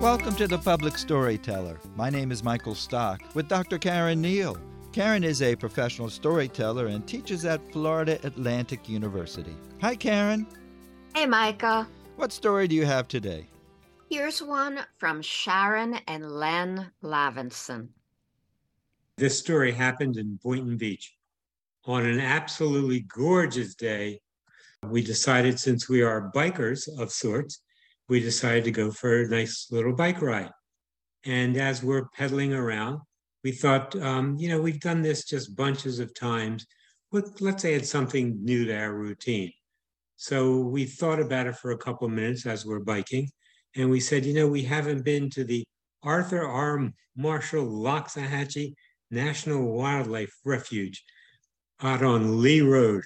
Welcome 0.00 0.36
to 0.36 0.46
the 0.46 0.60
Public 0.62 0.96
Storyteller. 0.96 1.80
My 1.96 2.10
name 2.10 2.30
is 2.30 2.44
Michael 2.44 2.76
Stock 2.76 3.22
with 3.34 3.48
Dr. 3.48 3.78
Caren 3.78 4.22
Neile. 4.22 4.56
Caren 4.92 5.24
is 5.24 5.42
a 5.42 5.56
professional 5.56 6.08
storyteller 6.08 6.86
and 6.86 7.04
teaches 7.08 7.44
at 7.44 7.72
Florida 7.72 8.20
Atlantic 8.22 8.88
University. 8.88 9.56
Hi, 9.80 9.96
Caren. 9.96 10.46
Hey, 11.14 11.26
Micah. 11.26 11.88
What 12.14 12.32
story 12.32 12.68
do 12.68 12.76
you 12.76 12.86
have 12.86 13.08
today? 13.08 13.48
Here's 14.10 14.40
one 14.40 14.78
from 14.98 15.22
Sharon 15.22 15.94
and 16.06 16.30
Len 16.30 16.92
Lavinson. 17.02 17.88
This 19.16 19.36
story 19.36 19.72
happened 19.72 20.18
in 20.18 20.38
Boynton 20.42 20.76
Beach. 20.76 21.16
On 21.86 22.06
an 22.06 22.20
absolutely 22.20 23.00
gorgeous 23.00 23.74
day, 23.74 24.21
we 24.88 25.02
decided, 25.02 25.58
since 25.58 25.88
we 25.88 26.02
are 26.02 26.30
bikers 26.34 26.88
of 27.00 27.10
sorts, 27.10 27.62
we 28.08 28.20
decided 28.20 28.64
to 28.64 28.70
go 28.70 28.90
for 28.90 29.22
a 29.22 29.28
nice 29.28 29.68
little 29.70 29.94
bike 29.94 30.20
ride. 30.20 30.50
And 31.24 31.56
as 31.56 31.82
we're 31.82 32.08
pedaling 32.16 32.52
around, 32.52 33.00
we 33.44 33.52
thought, 33.52 33.94
um, 33.96 34.36
you 34.38 34.48
know, 34.48 34.60
we've 34.60 34.80
done 34.80 35.02
this 35.02 35.24
just 35.24 35.56
bunches 35.56 35.98
of 35.98 36.14
times. 36.14 36.66
Let, 37.12 37.40
let's 37.40 37.64
add 37.64 37.86
something 37.86 38.44
new 38.44 38.64
to 38.66 38.76
our 38.76 38.94
routine. 38.94 39.52
So 40.16 40.60
we 40.60 40.84
thought 40.84 41.20
about 41.20 41.46
it 41.46 41.56
for 41.56 41.72
a 41.72 41.78
couple 41.78 42.06
of 42.06 42.12
minutes 42.12 42.46
as 42.46 42.66
we're 42.66 42.80
biking. 42.80 43.28
And 43.74 43.90
we 43.90 44.00
said, 44.00 44.24
you 44.24 44.34
know, 44.34 44.46
we 44.46 44.62
haven't 44.62 45.04
been 45.04 45.30
to 45.30 45.44
the 45.44 45.64
Arthur 46.02 46.46
R. 46.46 46.90
Marshall 47.16 47.66
Loxahatchee 47.66 48.74
National 49.10 49.72
Wildlife 49.72 50.32
Refuge 50.44 51.02
out 51.82 52.02
on 52.02 52.40
Lee 52.42 52.60
Road, 52.60 53.02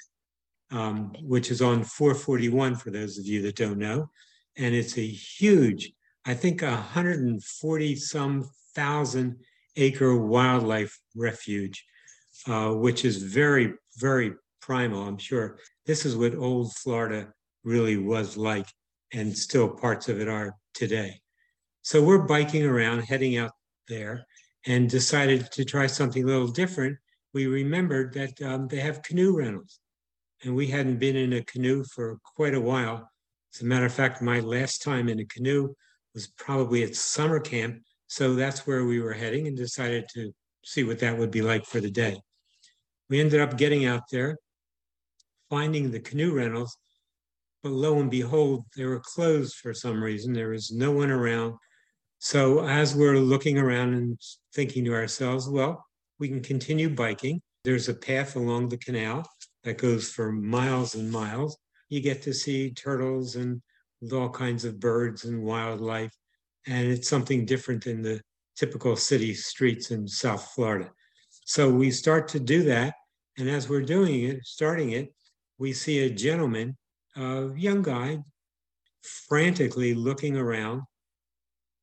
um, 0.70 1.12
which 1.22 1.50
is 1.50 1.62
on 1.62 1.84
441 1.84 2.74
for 2.76 2.90
those 2.90 3.18
of 3.18 3.26
you 3.26 3.42
that 3.42 3.56
don't 3.56 3.78
know 3.78 4.10
and 4.56 4.74
it's 4.74 4.96
a 4.98 5.06
huge, 5.06 5.92
I 6.24 6.34
think, 6.34 6.62
140 6.62 7.96
some 7.96 8.48
thousand 8.74 9.36
acre 9.76 10.16
wildlife 10.16 10.98
refuge, 11.14 11.84
uh, 12.46 12.70
which 12.70 13.04
is 13.04 13.22
very, 13.22 13.74
very 13.98 14.32
primal. 14.60 15.06
I'm 15.06 15.18
sure 15.18 15.58
this 15.84 16.06
is 16.06 16.16
what 16.16 16.34
old 16.34 16.74
Florida 16.74 17.32
really 17.64 17.96
was 17.96 18.36
like, 18.36 18.66
and 19.12 19.36
still 19.36 19.68
parts 19.68 20.08
of 20.08 20.20
it 20.20 20.28
are 20.28 20.56
today. 20.74 21.20
So 21.82 22.02
we're 22.02 22.26
biking 22.26 22.64
around, 22.64 23.00
heading 23.02 23.36
out 23.36 23.52
there, 23.88 24.26
and 24.66 24.90
decided 24.90 25.52
to 25.52 25.64
try 25.64 25.86
something 25.86 26.24
a 26.24 26.26
little 26.26 26.48
different. 26.48 26.96
We 27.32 27.46
remembered 27.46 28.14
that 28.14 28.40
um, 28.42 28.66
they 28.66 28.80
have 28.80 29.02
canoe 29.02 29.36
rentals, 29.36 29.78
and 30.44 30.54
we 30.54 30.66
hadn't 30.66 30.98
been 30.98 31.16
in 31.16 31.32
a 31.34 31.44
canoe 31.44 31.84
for 31.84 32.18
quite 32.22 32.54
a 32.54 32.60
while. 32.60 33.08
As 33.54 33.62
a 33.62 33.64
matter 33.64 33.86
of 33.86 33.92
fact, 33.92 34.20
my 34.20 34.40
last 34.40 34.82
time 34.82 35.08
in 35.08 35.20
a 35.20 35.24
canoe 35.24 35.74
was 36.14 36.26
probably 36.26 36.82
at 36.82 36.94
summer 36.94 37.40
camp. 37.40 37.82
So 38.06 38.34
that's 38.34 38.66
where 38.66 38.84
we 38.84 39.00
were 39.00 39.12
heading 39.12 39.46
and 39.46 39.56
decided 39.56 40.06
to 40.14 40.32
see 40.64 40.84
what 40.84 40.98
that 41.00 41.16
would 41.16 41.30
be 41.30 41.42
like 41.42 41.64
for 41.64 41.80
the 41.80 41.90
day. 41.90 42.20
We 43.08 43.20
ended 43.20 43.40
up 43.40 43.56
getting 43.56 43.86
out 43.86 44.02
there, 44.10 44.36
finding 45.48 45.90
the 45.90 46.00
canoe 46.00 46.34
rentals, 46.34 46.76
but 47.62 47.72
lo 47.72 47.98
and 47.98 48.10
behold, 48.10 48.64
they 48.76 48.84
were 48.84 49.00
closed 49.00 49.56
for 49.56 49.72
some 49.74 50.02
reason. 50.02 50.32
There 50.32 50.50
was 50.50 50.70
no 50.70 50.92
one 50.92 51.10
around. 51.10 51.54
So 52.18 52.64
as 52.64 52.94
we're 52.94 53.18
looking 53.18 53.58
around 53.58 53.94
and 53.94 54.18
thinking 54.54 54.84
to 54.84 54.94
ourselves, 54.94 55.48
well, 55.48 55.84
we 56.18 56.28
can 56.28 56.42
continue 56.42 56.88
biking. 56.88 57.40
There's 57.64 57.88
a 57.88 57.94
path 57.94 58.36
along 58.36 58.68
the 58.68 58.78
canal 58.78 59.26
that 59.66 59.76
goes 59.76 60.08
for 60.08 60.32
miles 60.32 60.94
and 60.94 61.10
miles 61.10 61.58
you 61.88 62.00
get 62.00 62.22
to 62.22 62.32
see 62.32 62.70
turtles 62.70 63.36
and 63.36 63.60
all 64.12 64.28
kinds 64.28 64.64
of 64.64 64.80
birds 64.80 65.24
and 65.24 65.42
wildlife. 65.42 66.12
And 66.66 66.88
it's 66.88 67.08
something 67.08 67.46
different 67.46 67.84
than 67.84 68.02
the 68.02 68.20
typical 68.56 68.96
city 68.96 69.34
streets 69.34 69.90
in 69.90 70.08
South 70.08 70.50
Florida. 70.54 70.90
So 71.44 71.70
we 71.70 71.90
start 71.90 72.28
to 72.28 72.40
do 72.40 72.64
that. 72.64 72.94
And 73.38 73.48
as 73.48 73.68
we're 73.68 73.82
doing 73.82 74.24
it, 74.24 74.40
starting 74.44 74.90
it, 74.92 75.14
we 75.58 75.72
see 75.72 76.00
a 76.00 76.10
gentleman, 76.10 76.76
a 77.16 77.50
young 77.54 77.82
guy, 77.82 78.18
frantically 79.28 79.94
looking 79.94 80.36
around, 80.36 80.82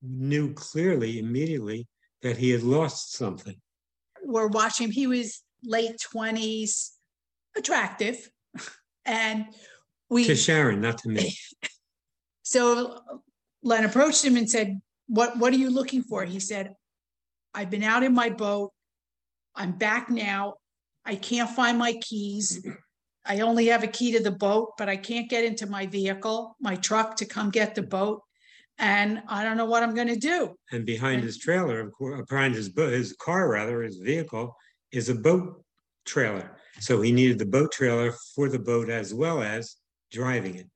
knew 0.02 0.53
clearly 0.53 1.19
immediately 1.19 1.88
that 2.22 2.38
he 2.38 2.50
had 2.50 2.63
lost 2.63 3.13
something. 3.13 3.56
We're 4.22 4.47
watching 4.47 4.88
him. 4.88 4.91
He 4.91 5.07
was 5.07 5.41
late 5.63 5.96
20s, 6.13 6.90
attractive. 7.58 8.30
And 9.06 9.47
we 10.09 10.24
to 10.24 10.34
Sharon, 10.34 10.80
not 10.80 11.00
to 11.00 11.09
me. 11.09 11.36
so 12.44 13.02
Len 13.64 13.84
approached 13.84 14.24
him 14.24 14.38
and 14.38 14.50
said, 14.50 14.80
"What 15.08 15.38
what 15.38 15.52
are 15.52 15.58
you 15.58 15.69
looking 15.69 16.03
for?" 16.03 16.24
He 16.24 16.40
said, 16.40 16.74
"I've 17.53 17.69
been 17.69 17.84
out 17.84 18.03
in 18.03 18.13
my 18.13 18.30
boat. 18.30 18.72
I'm 19.56 19.74
back 19.74 20.09
now. 20.09 20.53
I 21.03 21.16
can't 21.16 21.50
find 21.50 21.78
my 21.78 22.00
keys. 22.00 22.66
I 23.25 23.42
only 23.42 23.66
have 23.66 23.84
a 23.84 23.88
key 23.88 24.13
to 24.13 24.24
the 24.24 24.31
boat, 24.31 24.72
but 24.78 24.88
I 24.88 24.96
can't 24.96 25.30
get 25.30 25.44
into 25.44 25.68
my 25.68 25.86
vehicle, 25.86 26.56
my 26.62 26.78
truck 26.78 27.18
to 27.18 27.25
come 27.25 27.50
get 27.50 27.75
the 27.75 27.84
boat." 27.84 28.22
And 28.78 29.22
I 29.28 29.44
don't 29.44 29.58
know 29.58 29.66
what 29.66 29.84
I'm 29.84 29.94
going 29.94 30.08
to 30.08 30.16
do. 30.16 30.56
And 30.72 30.86
behind 30.86 31.16
and, 31.16 31.24
his 31.25 31.38
trailer, 31.38 31.81
of 31.81 31.92
course, 31.92 32.22
behind 32.30 32.56
his 32.56 32.72
his 32.75 33.13
car 33.19 33.50
rather, 33.50 33.81
his 33.84 33.97
vehicle 33.97 34.56
is 34.94 35.09
a 35.09 35.16
boat 35.16 35.62
trailer. 36.06 36.58
So 36.80 37.02
he 37.02 37.12
needed 37.12 37.40
the 37.40 37.46
boat 37.46 37.72
trailer 37.72 38.14
for 38.36 38.50
the 38.50 38.59
boat 38.59 38.90
as 38.90 39.14
well 39.14 39.41
as 39.41 39.75
driving 40.12 40.56
it. 40.56 40.68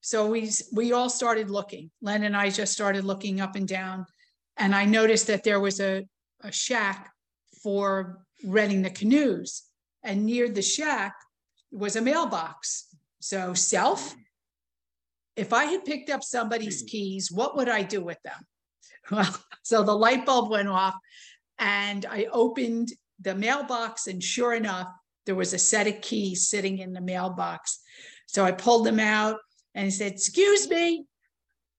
So 0.00 0.26
we 0.26 0.50
we 0.72 0.92
all 0.92 1.08
started 1.08 1.50
looking. 1.50 1.90
Len 2.02 2.24
and 2.24 2.36
I 2.36 2.50
just 2.50 2.72
started 2.72 3.04
looking 3.04 3.40
up 3.40 3.56
and 3.56 3.66
down, 3.66 4.04
and 4.58 4.74
I 4.74 4.84
noticed 4.84 5.26
that 5.28 5.44
there 5.44 5.60
was 5.60 5.80
a, 5.80 6.04
a 6.42 6.52
shack 6.52 7.10
for 7.62 8.18
renting 8.44 8.82
the 8.82 8.90
canoes, 8.90 9.62
and 10.02 10.26
near 10.26 10.48
the 10.50 10.60
shack 10.60 11.14
was 11.72 11.96
a 11.96 12.02
mailbox. 12.02 12.88
So 13.20 13.54
self, 13.54 14.14
if 15.36 15.54
I 15.54 15.64
had 15.64 15.86
picked 15.86 16.10
up 16.10 16.22
somebody's 16.22 16.82
hmm. 16.82 16.86
keys, 16.86 17.32
what 17.32 17.56
would 17.56 17.68
I 17.68 17.82
do 17.82 18.02
with 18.02 18.18
them? 18.22 18.40
Well, 19.10 19.36
so 19.62 19.82
the 19.82 19.92
light 19.92 20.24
bulb 20.24 20.50
went 20.50 20.68
off, 20.68 20.94
and 21.58 22.06
I 22.06 22.26
opened 22.32 22.90
the 23.24 23.34
mailbox, 23.34 24.06
and 24.06 24.22
sure 24.22 24.54
enough, 24.54 24.88
there 25.26 25.34
was 25.34 25.54
a 25.54 25.58
set 25.58 25.86
of 25.86 26.00
keys 26.00 26.48
sitting 26.48 26.78
in 26.78 26.92
the 26.92 27.00
mailbox. 27.00 27.80
So 28.26 28.44
I 28.44 28.52
pulled 28.52 28.86
them 28.86 29.00
out 29.00 29.38
and 29.74 29.86
he 29.86 29.90
said, 29.90 30.12
Excuse 30.12 30.68
me, 30.68 31.06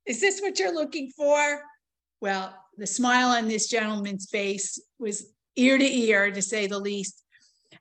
is 0.05 0.19
this 0.19 0.41
what 0.41 0.59
you're 0.59 0.73
looking 0.73 1.11
for? 1.15 1.61
Well, 2.21 2.55
the 2.77 2.87
smile 2.87 3.29
on 3.29 3.47
this 3.47 3.69
gentleman's 3.69 4.27
face 4.29 4.79
was 4.99 5.27
ear 5.55 5.77
to 5.77 5.85
ear, 5.85 6.31
to 6.31 6.41
say 6.41 6.67
the 6.67 6.79
least. 6.79 7.23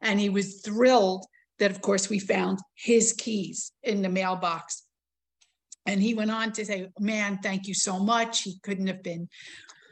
And 0.00 0.20
he 0.20 0.28
was 0.28 0.60
thrilled 0.60 1.24
that, 1.58 1.70
of 1.70 1.80
course, 1.80 2.08
we 2.08 2.18
found 2.18 2.58
his 2.74 3.12
keys 3.14 3.72
in 3.82 4.02
the 4.02 4.08
mailbox. 4.08 4.82
And 5.86 6.00
he 6.00 6.14
went 6.14 6.30
on 6.30 6.52
to 6.52 6.64
say, 6.64 6.88
Man, 6.98 7.38
thank 7.42 7.66
you 7.66 7.74
so 7.74 7.98
much. 7.98 8.42
He 8.42 8.58
couldn't 8.62 8.86
have 8.86 9.02
been 9.02 9.28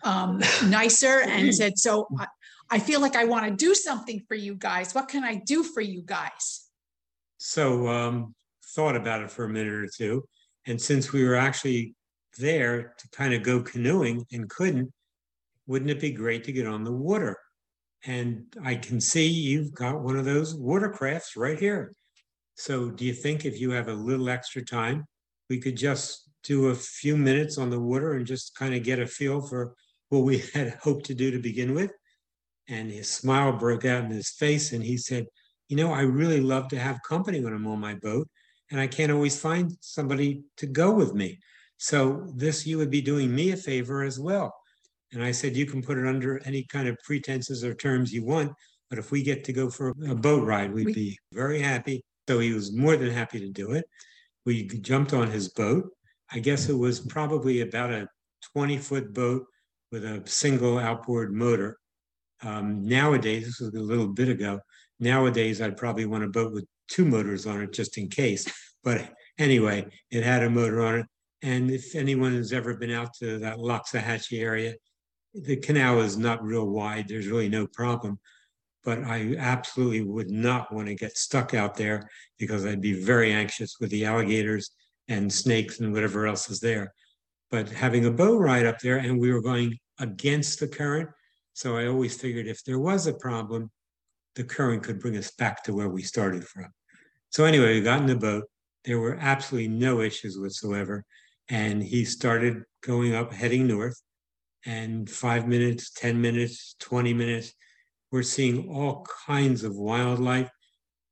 um, 0.05 0.41
nicer 0.67 1.23
and 1.23 1.55
said, 1.55 1.79
So 1.79 2.09
I, 2.73 2.79
feel 2.79 3.01
like 3.01 3.17
I 3.17 3.25
want 3.25 3.47
to 3.47 3.53
do 3.53 3.75
something 3.75 4.21
for 4.27 4.35
you 4.35 4.55
guys. 4.55 4.95
What 4.95 5.09
can 5.09 5.25
I 5.25 5.35
do 5.35 5.63
for 5.63 5.81
you 5.81 6.03
guys? 6.03 6.69
So 7.39 7.89
um, 7.89 8.35
thought 8.75 8.97
about 8.97 9.23
it 9.23 9.31
for 9.31 9.45
a 9.45 9.49
minute 9.49 9.73
or 9.73 9.89
two. 9.89 10.25
And 10.67 10.81
since 10.81 11.13
we 11.13 11.25
were 11.25 11.35
actually 11.35 11.95
there 12.39 12.95
to 12.99 13.09
kind 13.11 13.35
of 13.35 13.43
go 13.43 13.61
canoeing 13.61 14.25
and 14.33 14.49
couldn't, 14.49 14.91
wouldn't 15.67 15.91
it 15.91 16.01
be 16.01 16.13
great 16.13 16.45
to 16.45 16.53
get 16.53 16.67
on 16.67 16.85
the 16.85 16.93
water? 16.93 17.37
And 18.05 18.47
I 18.65 18.75
can 18.75 19.01
see 19.01 19.29
you've 19.29 19.75
got 19.75 20.03
one 20.03 20.17
of 20.17 20.25
those 20.25 20.57
watercrafts 20.57 21.37
right 21.37 21.59
here. 21.59 21.95
So, 22.57 22.91
do 22.91 23.05
you 23.05 23.15
think 23.15 23.45
if 23.45 23.61
you 23.61 23.71
have 23.71 23.89
a 23.89 23.95
little 23.95 24.29
extra 24.29 24.65
time, 24.65 25.05
we 25.49 25.59
could 25.59 25.77
just 25.77 26.29
do 26.43 26.69
a 26.69 26.75
few 26.75 27.17
minutes 27.17 27.59
on 27.59 27.71
the 27.71 27.81
water 27.81 28.15
and 28.15 28.27
just 28.27 28.55
kind 28.57 28.75
of 28.75 28.83
get 28.83 28.99
a 28.99 29.07
feel 29.07 29.41
for 29.41 29.75
what 30.09 30.21
we 30.21 30.39
had 30.55 30.79
hoped 30.83 31.07
to 31.07 31.15
do 31.15 31.31
to 31.31 31.39
begin 31.39 31.75
with? 31.75 31.93
And 32.69 32.91
his 32.91 33.11
smile 33.11 33.53
broke 33.53 33.85
out 33.85 34.05
in 34.05 34.11
his 34.11 34.31
face, 34.31 34.73
and 34.73 34.83
he 34.83 34.97
said, 34.97 35.27
You 35.69 35.77
know, 35.77 35.93
I 35.93 36.03
really 36.03 36.41
love 36.41 36.69
to 36.69 36.79
have 36.79 37.03
company 37.03 37.41
when 37.41 37.53
I'm 37.53 37.67
on 37.67 37.81
my 37.81 37.95
boat 37.95 38.29
and 38.73 38.81
I 38.81 38.87
can't 38.87 39.13
always 39.13 39.39
find 39.39 39.77
somebody 39.81 40.43
to 40.57 40.67
go 40.67 40.91
with 40.91 41.15
me. 41.15 41.39
So 41.77 42.27
this 42.35 42.67
you 42.67 42.79
would 42.79 42.91
be 42.91 43.03
doing 43.03 43.33
me 43.33 43.53
a 43.53 43.57
favor 43.57 44.03
as 44.03 44.19
well. 44.19 44.53
And 45.13 45.23
I 45.23 45.31
said, 45.31 45.55
you 45.55 45.67
can 45.67 45.83
put 45.83 45.99
it 45.99 46.07
under 46.07 46.41
any 46.47 46.65
kind 46.65 46.89
of 46.89 46.97
pretenses 47.05 47.65
or 47.65 47.75
terms 47.75 48.13
you 48.13 48.25
want, 48.25 48.51
but 48.89 48.99
if 48.99 49.11
we 49.11 49.23
get 49.23 49.45
to 49.45 49.53
go 49.53 49.69
for 49.69 49.91
a 50.09 50.15
boat 50.15 50.47
ride, 50.47 50.73
we'd 50.73 50.95
be 50.95 51.19
very 51.35 51.61
happy. 51.61 52.03
So 52.29 52.39
he 52.39 52.55
was 52.55 52.75
more 52.75 52.97
than 52.97 53.11
happy 53.11 53.41
to 53.41 53.51
do 53.51 53.73
it. 53.73 53.85
We 54.47 54.67
jumped 54.67 55.13
on 55.13 55.31
his 55.31 55.51
boat. 55.51 55.91
I 56.31 56.39
guess 56.39 56.71
it 56.71 56.79
was 56.79 56.99
probably 56.99 57.61
about 57.61 57.93
a 57.93 58.09
20 58.55 58.79
foot 58.79 59.13
boat 59.13 59.45
with 59.91 60.05
a 60.05 60.23
single 60.25 60.79
outboard 60.79 61.35
motor. 61.35 61.77
Um, 62.43 62.85
nowadays, 62.87 63.47
this 63.47 63.61
was 63.61 63.75
a 63.75 63.81
little 63.81 64.09
bit 64.09 64.29
ago. 64.29 64.61
Nowadays, 65.01 65.61
I'd 65.61 65.77
probably 65.77 66.07
want 66.07 66.25
a 66.25 66.29
boat 66.29 66.53
with 66.53 66.67
two 66.89 67.05
motors 67.05 67.47
on 67.47 67.63
it 67.63 67.73
just 67.73 67.99
in 67.99 68.09
case. 68.09 68.47
But 68.85 69.13
anyway, 69.39 69.87
it 70.11 70.25
had 70.25 70.43
a 70.43 70.51
motor 70.51 70.83
on 70.83 71.01
it. 71.01 71.07
And 71.43 71.71
if 71.71 71.95
anyone 71.95 72.35
has 72.35 72.53
ever 72.53 72.75
been 72.75 72.91
out 72.91 73.15
to 73.21 73.39
that 73.39 73.59
Loxahatchee 73.59 74.41
area, 74.41 74.75
the 75.35 75.57
canal 75.57 76.01
is 76.01 76.17
not 76.17 76.43
real 76.43 76.69
wide. 76.69 77.09
There's 77.09 77.29
really 77.29 77.49
no 77.49 77.67
problem. 77.67 78.19
But 78.85 79.05
I 79.05 79.37
absolutely 79.39 80.03
would 80.03 80.31
not 80.31 80.73
want 80.73 80.89
to 80.89 80.95
get 80.95 81.17
stuck 81.17 81.55
out 81.55 81.77
there 81.77 82.09
because 82.39 82.67
I'd 82.67 82.81
be 82.81 83.05
very 83.05 83.33
anxious 83.33 83.77
with 83.81 83.91
the 83.91 84.05
alligators 84.05 84.73
and 85.09 85.33
snakes 85.33 85.81
and 85.81 85.93
whatever 85.93 86.27
else 86.27 86.51
is 86.51 86.61
there. 86.61 86.93
But 87.51 87.69
having 87.69 88.07
a 88.07 88.11
boat 88.11 88.41
ride 88.41 88.67
up 88.67 88.81
there, 88.81 88.97
and 88.99 89.21
we 89.21 89.33
were 89.33 89.43
going 89.43 89.79
against 89.99 90.59
the 90.59 90.69
current. 90.69 91.11
So 91.55 91.77
I 91.77 91.87
always 91.87 92.19
figured 92.19 92.47
if 92.47 92.65
there 92.65 92.79
was 92.79 93.07
a 93.07 93.15
problem, 93.15 93.71
the 94.35 94.45
current 94.45 94.83
could 94.83 95.01
bring 95.01 95.17
us 95.17 95.31
back 95.31 95.63
to 95.65 95.75
where 95.75 95.89
we 95.89 96.03
started 96.03 96.45
from. 96.45 96.69
So 97.31 97.45
anyway, 97.45 97.75
we 97.75 97.83
got 97.83 98.01
in 98.01 98.07
the 98.07 98.17
boat. 98.17 98.45
There 98.85 98.99
were 98.99 99.19
absolutely 99.21 99.69
no 99.69 100.01
issues 100.01 100.39
whatsoever. 100.39 101.05
And 101.49 101.83
he 101.83 102.05
started 102.05 102.63
going 102.83 103.15
up, 103.15 103.33
heading 103.33 103.67
north. 103.67 104.01
And 104.65 105.11
five 105.11 105.49
minutes, 105.49 105.91
10 105.91 106.21
minutes, 106.21 106.77
20 106.79 107.13
minutes, 107.15 107.53
we're 108.11 108.23
seeing 108.23 108.69
all 108.69 109.07
kinds 109.27 109.65
of 109.65 109.75
wildlife 109.75 110.51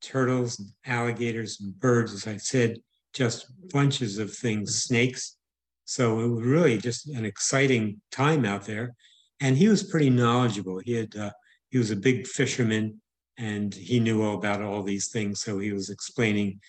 turtles, 0.01 0.63
alligators, 0.87 1.61
and 1.61 1.79
birds, 1.79 2.13
as 2.13 2.27
I 2.27 2.37
said, 2.37 2.79
just 3.13 3.47
bunches 3.71 4.19
of 4.19 4.35
things, 4.35 4.83
snakes. 4.83 5.37
So 5.85 6.21
it 6.21 6.29
was 6.29 6.45
really 6.45 6.79
just 6.79 7.09
an 7.09 7.25
exciting 7.25 8.01
time 8.11 8.45
out 8.45 8.67
there. 8.67 8.95
And 9.41 9.57
he 9.57 9.69
was 9.69 9.83
pretty 9.83 10.11
knowledgeable. 10.11 10.81
He 10.85 10.93
had 10.93 11.17
uh, 11.17 11.31
he 11.71 11.79
was 11.79 11.91
a 11.91 11.97
big 11.97 12.27
fisherman 12.27 13.01
and 13.39 13.75
he 13.75 14.01
knew 14.01 14.23
all 14.23 14.35
about 14.35 14.63
all 14.63 14.83
these 14.83 15.09
things. 15.09 15.41
So 15.41 15.59
he 15.59 15.73
was 15.73 15.89
explaining 15.89 16.61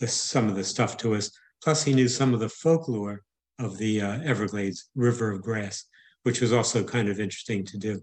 the, 0.00 0.06
some 0.06 0.48
of 0.48 0.54
the 0.54 0.64
stuff 0.64 0.96
to 0.98 1.14
us. 1.14 1.30
Plus, 1.62 1.82
he 1.82 1.94
knew 1.94 2.08
some 2.08 2.34
of 2.34 2.40
the 2.40 2.48
folklore 2.48 3.22
of 3.58 3.78
the 3.78 4.00
uh, 4.00 4.20
Everglades 4.22 4.90
River 4.94 5.30
of 5.32 5.42
Grass, 5.42 5.84
which 6.24 6.40
was 6.40 6.52
also 6.52 6.84
kind 6.84 7.08
of 7.08 7.20
interesting 7.20 7.64
to 7.66 7.78
do. 7.78 8.00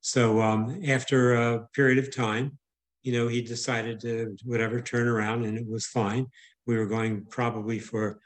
So 0.00 0.40
um, 0.42 0.82
after 0.86 1.34
a 1.34 1.66
period 1.74 1.98
of 1.98 2.14
time, 2.14 2.58
you 3.02 3.12
know, 3.12 3.28
he 3.28 3.42
decided 3.42 4.00
to 4.00 4.36
whatever 4.44 4.80
turn 4.80 5.08
around, 5.08 5.44
and 5.44 5.56
it 5.56 5.66
was 5.66 5.86
fine. 5.86 6.26
We 6.66 6.76
were 6.76 6.86
going 6.86 7.26
probably 7.30 7.78
for 7.78 8.18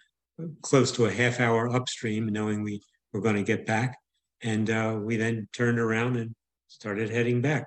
close 0.63 0.93
to 0.93 1.07
a 1.07 1.13
half 1.13 1.41
hour 1.41 1.69
upstream, 1.75 2.27
knowing 2.27 2.63
we 2.63 2.81
were 3.13 3.21
going 3.21 3.37
to 3.37 3.43
get 3.43 3.67
back, 3.67 3.99
and 4.43 4.71
uh, 4.71 4.99
we 5.01 5.17
then 5.17 5.49
turned 5.53 5.79
around 5.79 6.17
and 6.17 6.35
started 6.69 7.11
heading 7.11 7.41
back. 7.41 7.67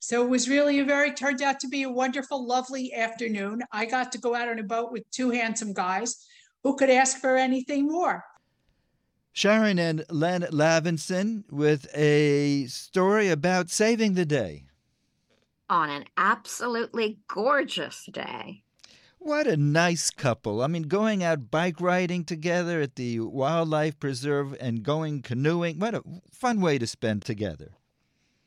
So 0.00 0.24
it 0.24 0.28
was 0.28 0.48
really 0.48 0.80
a 0.80 0.84
very, 0.84 1.12
turned 1.12 1.42
out 1.42 1.60
to 1.60 1.68
be 1.68 1.84
a 1.84 1.88
wonderful, 1.88 2.44
lovely 2.44 2.92
afternoon. 2.92 3.62
I 3.70 3.86
got 3.86 4.10
to 4.12 4.18
go 4.18 4.34
out 4.34 4.48
on 4.48 4.58
a 4.58 4.64
boat 4.64 4.90
with 4.90 5.08
two 5.10 5.30
handsome 5.30 5.72
guys 5.72 6.26
who 6.64 6.74
could 6.74 6.90
ask 6.90 7.18
for 7.18 7.36
anything 7.36 7.86
more. 7.86 8.24
Sharon 9.32 9.78
and 9.78 10.04
Len 10.10 10.42
Lavinson 10.42 11.44
with 11.50 11.86
a 11.94 12.66
story 12.66 13.30
about 13.30 13.70
saving 13.70 14.14
the 14.14 14.26
day. 14.26 14.64
On 15.70 15.88
an 15.88 16.04
absolutely 16.16 17.18
gorgeous 17.28 18.06
day. 18.12 18.64
What 19.24 19.46
a 19.46 19.56
nice 19.56 20.10
couple. 20.10 20.62
I 20.62 20.66
mean, 20.66 20.82
going 20.82 21.22
out 21.22 21.48
bike 21.48 21.80
riding 21.80 22.24
together 22.24 22.80
at 22.80 22.96
the 22.96 23.20
wildlife 23.20 24.00
preserve 24.00 24.56
and 24.58 24.82
going 24.82 25.22
canoeing. 25.22 25.78
What 25.78 25.94
a 25.94 26.02
fun 26.32 26.60
way 26.60 26.76
to 26.78 26.88
spend 26.88 27.22
together. 27.22 27.76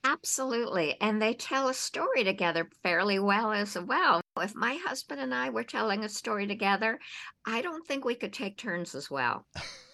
Absolutely. 0.03 0.97
And 0.99 1.21
they 1.21 1.33
tell 1.33 1.69
a 1.69 1.73
story 1.73 2.25
together 2.25 2.69
fairly 2.83 3.19
well 3.19 3.53
as 3.53 3.77
well. 3.79 4.19
If 4.37 4.53
my 4.53 4.75
husband 4.85 5.21
and 5.21 5.33
I 5.33 5.49
were 5.49 5.63
telling 5.63 6.03
a 6.03 6.09
story 6.09 6.45
together, 6.45 6.99
I 7.45 7.61
don't 7.61 7.87
think 7.87 8.03
we 8.03 8.15
could 8.15 8.33
take 8.33 8.57
turns 8.57 8.95
as 8.95 9.09
well. 9.09 9.45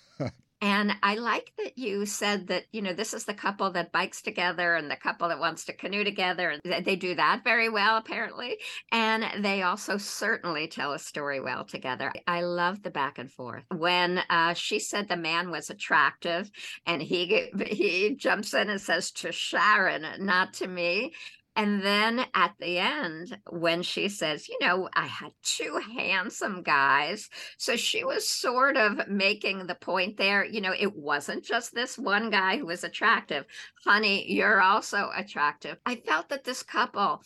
And 0.61 0.93
I 1.01 1.15
like 1.15 1.51
that 1.57 1.77
you 1.77 2.05
said 2.05 2.47
that, 2.47 2.65
you 2.71 2.83
know, 2.83 2.93
this 2.93 3.15
is 3.15 3.25
the 3.25 3.33
couple 3.33 3.71
that 3.71 3.91
bikes 3.91 4.21
together 4.21 4.75
and 4.75 4.91
the 4.91 4.95
couple 4.95 5.27
that 5.29 5.39
wants 5.39 5.65
to 5.65 5.73
canoe 5.73 6.03
together. 6.03 6.51
And 6.51 6.85
they 6.85 6.95
do 6.95 7.15
that 7.15 7.43
very 7.43 7.67
well, 7.67 7.97
apparently. 7.97 8.57
And 8.91 9.43
they 9.43 9.63
also 9.63 9.97
certainly 9.97 10.67
tell 10.67 10.93
a 10.93 10.99
story 10.99 11.39
well 11.39 11.65
together. 11.65 12.11
I 12.27 12.41
love 12.41 12.83
the 12.83 12.91
back 12.91 13.17
and 13.17 13.31
forth. 13.31 13.63
When 13.75 14.19
uh, 14.29 14.53
she 14.53 14.77
said 14.77 15.09
the 15.09 15.17
man 15.17 15.49
was 15.49 15.71
attractive 15.71 16.51
and 16.85 17.01
he, 17.01 17.49
he 17.67 18.15
jumps 18.15 18.53
in 18.53 18.69
and 18.69 18.79
says 18.79 19.11
to 19.13 19.31
Sharon, 19.31 20.05
not 20.19 20.53
to 20.55 20.67
me. 20.67 21.13
And 21.61 21.83
then 21.83 22.25
at 22.33 22.55
the 22.59 22.79
end, 22.79 23.37
when 23.51 23.83
she 23.83 24.09
says, 24.09 24.49
you 24.49 24.57
know, 24.61 24.89
I 24.95 25.05
had 25.05 25.31
two 25.43 25.79
handsome 25.95 26.63
guys. 26.63 27.29
So 27.59 27.75
she 27.75 28.03
was 28.03 28.27
sort 28.27 28.77
of 28.77 29.07
making 29.07 29.67
the 29.67 29.75
point 29.75 30.17
there, 30.17 30.43
you 30.43 30.59
know, 30.59 30.73
it 30.73 30.95
wasn't 30.95 31.43
just 31.43 31.75
this 31.75 31.99
one 31.99 32.31
guy 32.31 32.57
who 32.57 32.65
was 32.65 32.83
attractive. 32.83 33.45
Honey, 33.85 34.25
you're 34.33 34.59
also 34.59 35.11
attractive. 35.15 35.77
I 35.85 35.97
felt 35.97 36.29
that 36.29 36.45
this 36.45 36.63
couple 36.63 37.21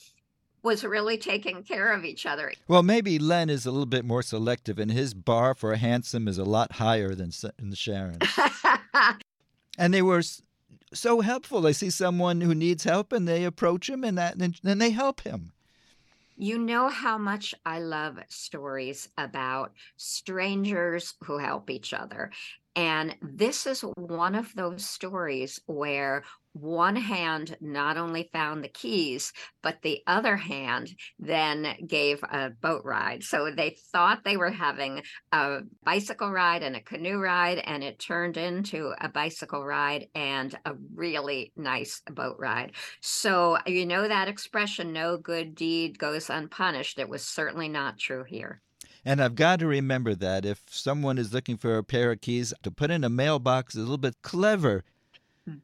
was 0.61 0.83
really 0.83 1.17
taking 1.17 1.63
care 1.63 1.93
of 1.93 2.03
each 2.03 2.25
other. 2.25 2.51
Well, 2.67 2.83
maybe 2.83 3.17
Len 3.17 3.49
is 3.49 3.65
a 3.65 3.71
little 3.71 3.85
bit 3.85 4.03
more 4.03 4.21
selective, 4.21 4.77
and 4.77 4.91
his 4.91 5.13
bar 5.13 5.55
for 5.55 5.73
handsome 5.75 6.27
is 6.27 6.37
a 6.37 6.43
lot 6.43 6.73
higher 6.73 7.15
than 7.15 7.31
Sharon. 7.31 8.19
and 9.77 9.93
they 9.93 10.01
were 10.01 10.23
so 10.93 11.21
helpful. 11.21 11.61
They 11.61 11.73
see 11.73 11.89
someone 11.89 12.41
who 12.41 12.55
needs 12.55 12.83
help 12.83 13.11
and 13.11 13.27
they 13.27 13.43
approach 13.43 13.89
him 13.89 14.03
and 14.03 14.17
that 14.17 14.35
and 14.35 14.59
then 14.63 14.77
they 14.77 14.91
help 14.91 15.21
him. 15.21 15.51
You 16.37 16.57
know 16.57 16.89
how 16.89 17.17
much 17.17 17.55
I 17.65 17.79
love 17.79 18.19
stories 18.27 19.07
about 19.17 19.73
strangers 19.95 21.13
who 21.23 21.37
help 21.37 21.69
each 21.69 21.93
other. 21.93 22.31
And 22.75 23.15
this 23.21 23.65
is 23.65 23.81
one 23.95 24.35
of 24.35 24.53
those 24.53 24.85
stories 24.85 25.61
where 25.65 26.23
one 26.51 26.95
hand 26.95 27.57
not 27.59 27.97
only 27.97 28.29
found 28.31 28.63
the 28.63 28.69
keys, 28.69 29.33
but 29.61 29.81
the 29.81 30.01
other 30.07 30.37
hand 30.37 30.93
then 31.19 31.75
gave 31.85 32.23
a 32.23 32.49
boat 32.49 32.83
ride. 32.85 33.23
So 33.23 33.51
they 33.51 33.77
thought 33.91 34.23
they 34.23 34.37
were 34.37 34.51
having 34.51 35.03
a 35.33 35.59
bicycle 35.83 36.31
ride 36.31 36.63
and 36.63 36.75
a 36.75 36.81
canoe 36.81 37.17
ride, 37.17 37.59
and 37.59 37.83
it 37.83 37.99
turned 37.99 38.37
into 38.37 38.93
a 39.01 39.09
bicycle 39.09 39.65
ride 39.65 40.07
and 40.15 40.57
a 40.65 40.73
really 40.93 41.51
nice 41.57 42.01
boat 42.09 42.37
ride. 42.39 42.71
So, 43.01 43.57
you 43.65 43.85
know, 43.85 44.07
that 44.07 44.29
expression, 44.29 44.93
no 44.93 45.17
good 45.17 45.55
deed 45.55 45.99
goes 45.99 46.29
unpunished. 46.29 46.99
It 46.99 47.09
was 47.09 47.23
certainly 47.25 47.67
not 47.67 47.97
true 47.97 48.23
here. 48.23 48.61
And 49.05 49.21
I've 49.21 49.35
got 49.35 49.59
to 49.59 49.67
remember 49.67 50.15
that 50.15 50.45
if 50.45 50.63
someone 50.67 51.17
is 51.19 51.33
looking 51.33 51.57
for 51.57 51.77
a 51.77 51.83
pair 51.83 52.11
of 52.11 52.21
keys, 52.21 52.53
to 52.63 52.71
put 52.71 52.89
in 52.89 53.03
a 53.03 53.09
mailbox 53.09 53.75
is 53.75 53.79
a 53.79 53.83
little 53.83 53.97
bit 53.97 54.15
clever 54.23 54.83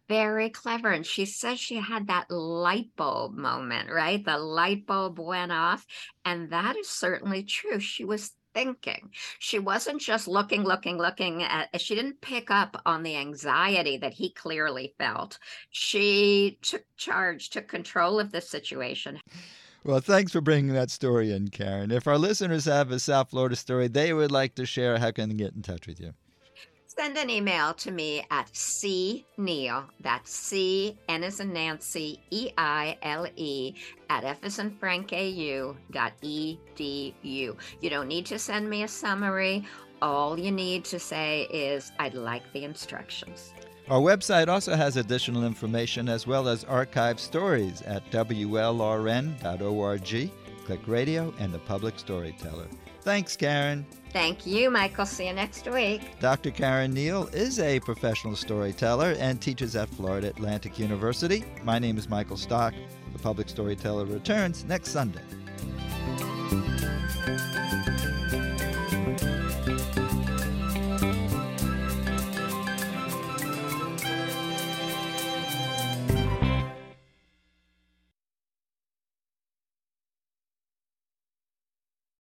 very 0.07 0.49
clever. 0.49 0.89
And 0.89 1.05
she 1.05 1.25
says 1.25 1.59
she 1.59 1.77
had 1.77 2.07
that 2.07 2.29
light 2.29 2.89
bulb 2.95 3.35
moment, 3.35 3.89
right? 3.89 4.23
The 4.23 4.37
light 4.37 4.85
bulb 4.85 5.19
went 5.19 5.51
off. 5.51 5.85
And 6.23 6.51
that 6.51 6.77
is 6.77 6.87
certainly 6.87 7.43
true. 7.43 7.79
She 7.79 8.05
was 8.05 8.33
thinking. 8.53 9.09
She 9.39 9.59
wasn't 9.59 10.01
just 10.01 10.27
looking, 10.27 10.63
looking, 10.63 10.97
looking 10.97 11.43
at, 11.43 11.69
she 11.79 11.95
didn't 11.95 12.21
pick 12.21 12.51
up 12.51 12.79
on 12.85 13.01
the 13.01 13.15
anxiety 13.15 13.97
that 13.97 14.13
he 14.13 14.31
clearly 14.31 14.93
felt. 14.97 15.39
She 15.69 16.59
took 16.61 16.83
charge, 16.97 17.49
took 17.49 17.67
control 17.67 18.19
of 18.19 18.31
the 18.31 18.41
situation. 18.41 19.19
Well, 19.83 19.99
thanks 19.99 20.31
for 20.31 20.41
bringing 20.41 20.73
that 20.73 20.91
story 20.91 21.31
in, 21.31 21.47
Caren. 21.47 21.91
If 21.91 22.07
our 22.07 22.17
listeners 22.17 22.65
have 22.65 22.91
a 22.91 22.99
South 22.99 23.31
Florida 23.31 23.55
story 23.55 23.87
they 23.87 24.13
would 24.13 24.31
like 24.31 24.55
to 24.55 24.65
share, 24.65 24.99
how 24.99 25.11
can 25.11 25.29
they 25.29 25.35
get 25.35 25.53
in 25.53 25.63
touch 25.63 25.87
with 25.87 25.99
you? 25.99 26.13
send 27.01 27.17
an 27.17 27.29
email 27.29 27.73
to 27.73 27.89
me 27.89 28.23
at 28.29 28.55
C 28.55 29.25
Neil, 29.37 29.85
that's 30.01 30.31
C 30.31 30.95
N 31.09 31.23
as 31.23 31.39
in 31.39 31.51
Nancy, 31.51 32.19
E 32.29 32.51
I 32.57 32.97
L 33.01 33.25
E, 33.35 33.73
at 34.09 34.23
F 34.23 34.37
as 34.43 34.59
in 34.59 34.69
Frank 34.77 35.11
AU 35.11 35.75
dot 35.91 36.13
edu. 36.21 37.55
You 37.81 37.89
don't 37.89 38.07
need 38.07 38.25
to 38.27 38.37
send 38.37 38.69
me 38.69 38.83
a 38.83 38.87
summary. 38.87 39.65
All 40.01 40.37
you 40.37 40.51
need 40.51 40.85
to 40.85 40.99
say 40.99 41.43
is, 41.43 41.91
I'd 41.97 42.13
like 42.13 42.43
the 42.53 42.65
instructions. 42.65 43.53
Our 43.89 43.99
website 43.99 44.47
also 44.47 44.75
has 44.75 44.95
additional 44.95 45.43
information 45.43 46.07
as 46.07 46.25
well 46.25 46.47
as 46.47 46.63
archive 46.63 47.19
stories 47.19 47.81
at 47.81 48.09
WLRN.org. 48.11 49.41
Click 50.65 50.87
Radio 50.87 51.33
and 51.39 51.51
the 51.51 51.59
Public 51.59 51.99
Storyteller. 51.99 52.67
Thanks, 53.01 53.35
Caren. 53.35 53.83
Thank 54.13 54.45
you, 54.45 54.69
Michael. 54.69 55.05
See 55.05 55.27
you 55.27 55.33
next 55.33 55.67
week. 55.71 56.19
Dr. 56.19 56.51
Caren 56.51 56.93
Neile 56.93 57.33
is 57.33 57.59
a 57.59 57.79
professional 57.79 58.35
storyteller 58.35 59.15
and 59.19 59.41
teaches 59.41 59.75
at 59.75 59.89
Florida 59.89 60.27
Atlantic 60.29 60.77
University. 60.77 61.43
My 61.63 61.79
name 61.79 61.97
is 61.97 62.07
Michael 62.07 62.37
Stock. 62.37 62.73
The 63.13 63.19
Public 63.19 63.49
Storyteller 63.49 64.05
returns 64.05 64.63
next 64.65 64.89
Sunday. 64.89 65.21